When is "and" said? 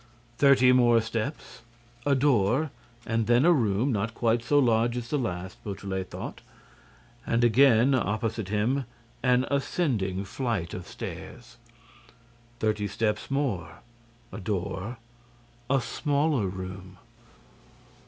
3.05-3.27, 7.23-7.43